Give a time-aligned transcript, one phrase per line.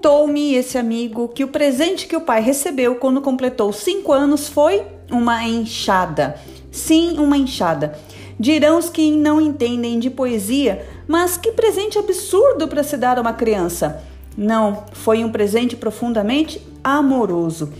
[0.00, 4.82] Contou-me esse amigo que o presente que o pai recebeu quando completou cinco anos foi
[5.10, 6.36] uma enxada.
[6.72, 7.98] Sim, uma enxada.
[8.38, 13.20] Dirão os que não entendem de poesia, mas que presente absurdo para se dar a
[13.20, 14.02] uma criança.
[14.34, 17.70] Não, foi um presente profundamente amoroso.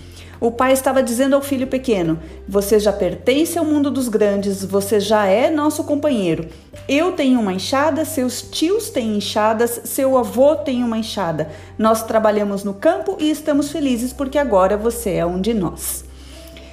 [0.41, 2.18] O pai estava dizendo ao filho pequeno:
[2.48, 6.48] Você já pertence ao mundo dos grandes, você já é nosso companheiro.
[6.88, 11.50] Eu tenho uma enxada, seus tios têm enxadas, seu avô tem uma enxada.
[11.78, 16.05] Nós trabalhamos no campo e estamos felizes porque agora você é um de nós.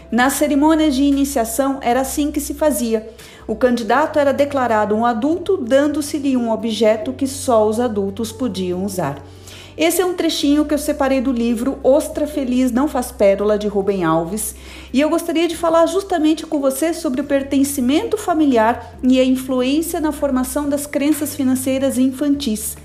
[0.09, 3.09] Nas cerimônias de iniciação era assim que se fazia.
[3.45, 9.21] O candidato era declarado um adulto, dando-se-lhe um objeto que só os adultos podiam usar.
[9.77, 13.67] Esse é um trechinho que eu separei do livro Ostra Feliz Não Faz Pérola, de
[13.67, 14.55] Rubem Alves,
[14.91, 20.01] e eu gostaria de falar justamente com você sobre o pertencimento familiar e a influência
[20.01, 22.75] na formação das crenças financeiras infantis.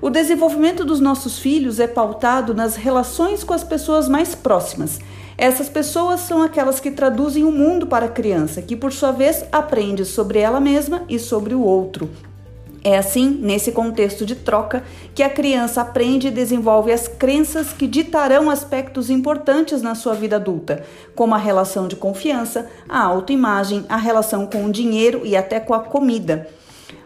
[0.00, 5.00] O desenvolvimento dos nossos filhos é pautado nas relações com as pessoas mais próximas.
[5.36, 9.44] Essas pessoas são aquelas que traduzem o mundo para a criança, que por sua vez
[9.52, 12.08] aprende sobre ela mesma e sobre o outro.
[12.84, 14.84] É assim, nesse contexto de troca,
[15.14, 20.36] que a criança aprende e desenvolve as crenças que ditarão aspectos importantes na sua vida
[20.36, 25.58] adulta, como a relação de confiança, a autoimagem, a relação com o dinheiro e até
[25.58, 26.48] com a comida.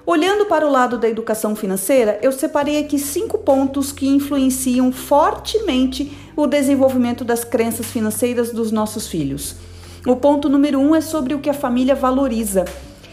[0.05, 6.13] Olhando para o lado da educação financeira, eu separei aqui cinco pontos que influenciam fortemente
[6.37, 9.57] o desenvolvimento das crenças financeiras dos nossos filhos.
[10.05, 12.65] O ponto número um é sobre o que a família valoriza.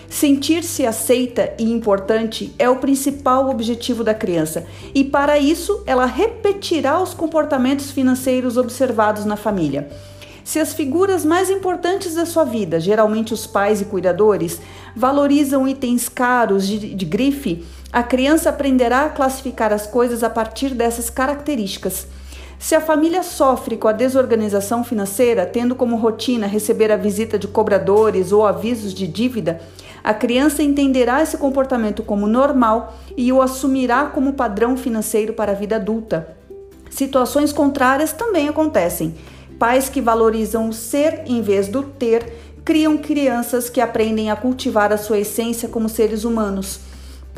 [0.10, 7.00] Sentir-se aceita e importante é o principal objetivo da criança, e para isso ela repetirá
[7.00, 9.88] os comportamentos financeiros observados na família.
[10.44, 14.60] Se as figuras mais importantes da sua vida, geralmente os pais e cuidadores,
[14.96, 17.64] valorizam itens caros de, de grife,
[17.94, 22.08] a criança aprenderá a classificar as coisas a partir dessas características.
[22.60, 27.48] Se a família sofre com a desorganização financeira, tendo como rotina receber a visita de
[27.48, 29.62] cobradores ou avisos de dívida,
[30.04, 35.56] a criança entenderá esse comportamento como normal e o assumirá como padrão financeiro para a
[35.56, 36.36] vida adulta.
[36.90, 39.16] Situações contrárias também acontecem.
[39.58, 42.34] Pais que valorizam o ser em vez do ter
[42.66, 46.89] criam crianças que aprendem a cultivar a sua essência como seres humanos.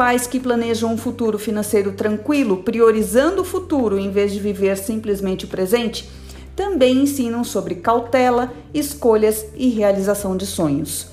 [0.01, 5.45] Pais que planejam um futuro financeiro tranquilo, priorizando o futuro em vez de viver simplesmente
[5.45, 6.09] o presente,
[6.55, 11.05] também ensinam sobre cautela, escolhas e realização de sonhos.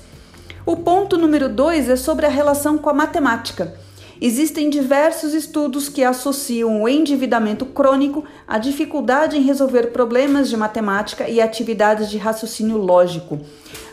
[0.65, 3.75] O ponto número dois é sobre a relação com a matemática.
[4.19, 11.29] Existem diversos estudos que associam o endividamento crônico à dificuldade em resolver problemas de matemática
[11.29, 13.39] e atividades de raciocínio lógico.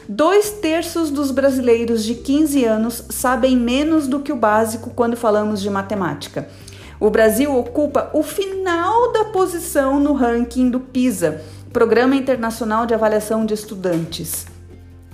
[0.08, 5.60] Dois terços dos brasileiros de 15 anos sabem menos do que o básico quando falamos
[5.60, 6.48] de matemática.
[7.00, 13.44] O Brasil ocupa o final da posição no ranking do PISA, Programa Internacional de Avaliação
[13.44, 14.46] de Estudantes.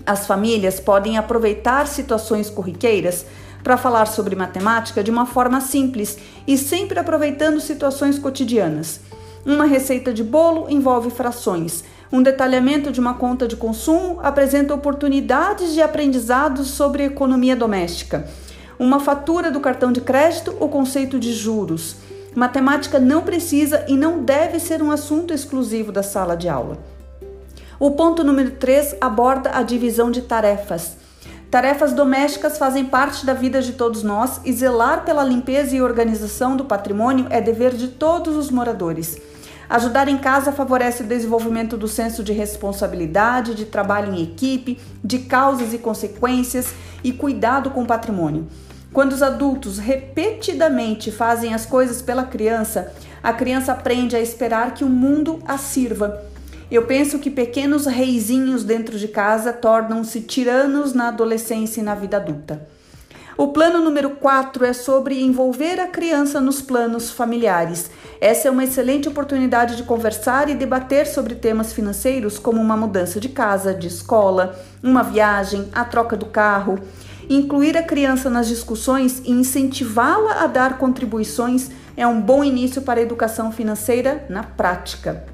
[0.04, 3.24] As famílias podem aproveitar situações corriqueiras
[3.64, 9.00] para falar sobre matemática de uma forma simples e sempre aproveitando situações cotidianas.
[9.44, 11.82] Uma receita de bolo envolve frações.
[12.12, 18.28] Um detalhamento de uma conta de consumo apresenta oportunidades de aprendizado sobre economia doméstica.
[18.78, 21.96] Uma fatura do cartão de crédito, o conceito de juros.
[22.34, 26.76] Matemática não precisa e não deve ser um assunto exclusivo da sala de aula.
[27.80, 30.98] O ponto número 3 aborda a divisão de tarefas.
[31.50, 36.58] Tarefas domésticas fazem parte da vida de todos nós e zelar pela limpeza e organização
[36.58, 39.31] do patrimônio é dever de todos os moradores.
[39.72, 45.20] Ajudar em casa favorece o desenvolvimento do senso de responsabilidade, de trabalho em equipe, de
[45.20, 48.46] causas e consequências e cuidado com o patrimônio.
[48.92, 54.84] Quando os adultos repetidamente fazem as coisas pela criança, a criança aprende a esperar que
[54.84, 56.22] o mundo a sirva.
[56.70, 62.18] Eu penso que pequenos reizinhos dentro de casa tornam-se tiranos na adolescência e na vida
[62.18, 62.68] adulta.
[63.36, 67.90] O plano número 4 é sobre envolver a criança nos planos familiares.
[68.20, 73.18] Essa é uma excelente oportunidade de conversar e debater sobre temas financeiros como uma mudança
[73.18, 76.78] de casa, de escola, uma viagem, a troca do carro.
[77.28, 83.00] Incluir a criança nas discussões e incentivá-la a dar contribuições é um bom início para
[83.00, 85.24] a educação financeira na prática.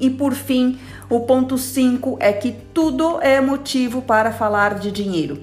[0.00, 0.78] E por fim,
[1.10, 5.40] o ponto 5 é que tudo é motivo para falar de dinheiro.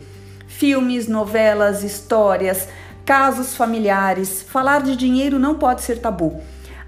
[0.61, 2.67] Filmes, novelas, histórias,
[3.03, 6.39] casos familiares, falar de dinheiro não pode ser tabu.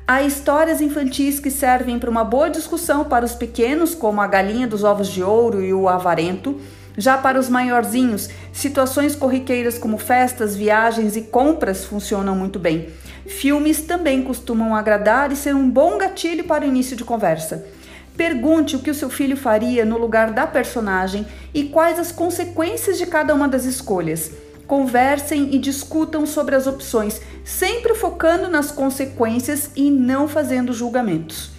[0.08, 4.68] Há histórias infantis que servem para uma boa discussão para os pequenos, como a galinha
[4.68, 6.62] dos ovos de ouro e o avarento.
[6.96, 12.90] Já para os maiorzinhos, situações corriqueiras como festas, viagens e compras funcionam muito bem.
[13.26, 17.66] Filmes também costumam agradar e ser um bom gatilho para o início de conversa.
[18.16, 22.98] Pergunte o que o seu filho faria no lugar da personagem e quais as consequências
[22.98, 24.32] de cada uma das escolhas.
[24.68, 31.52] Conversem e discutam sobre as opções, sempre focando nas consequências e não fazendo julgamentos.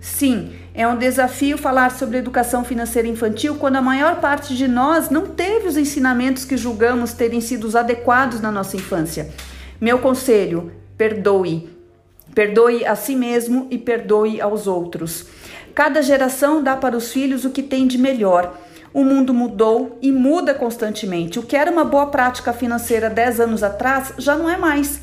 [0.00, 5.10] Sim, é um desafio falar sobre educação financeira infantil quando a maior parte de nós
[5.10, 9.28] não teve os ensinamentos que julgamos terem sido os adequados na nossa infância.
[9.80, 11.68] Meu conselho: perdoe.
[12.34, 15.26] Perdoe a si mesmo e perdoe aos outros.
[15.78, 18.58] Cada geração dá para os filhos o que tem de melhor.
[18.92, 21.38] O mundo mudou e muda constantemente.
[21.38, 24.98] O que era uma boa prática financeira 10 anos atrás já não é mais.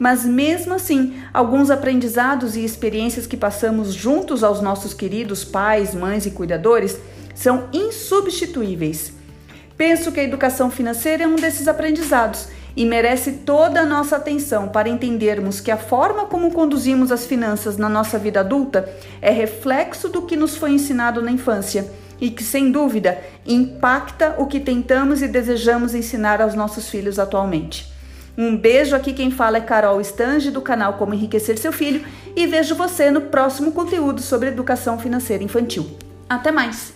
[0.00, 6.26] Mas mesmo assim, alguns aprendizados e experiências que passamos juntos aos nossos queridos pais, mães
[6.26, 6.98] e cuidadores
[7.32, 9.12] são insubstituíveis.
[9.76, 14.68] Penso que a educação financeira é um desses aprendizados e merece toda a nossa atenção
[14.68, 18.88] para entendermos que a forma como conduzimos as finanças na nossa vida adulta
[19.22, 21.90] é reflexo do que nos foi ensinado na infância
[22.20, 27.92] e que, sem dúvida, impacta o que tentamos e desejamos ensinar aos nossos filhos atualmente.
[28.36, 32.46] Um beijo aqui, quem fala é Carol Stange do canal Como Enriquecer Seu Filho e
[32.46, 35.86] vejo você no próximo conteúdo sobre educação financeira infantil.
[36.28, 36.95] Até mais!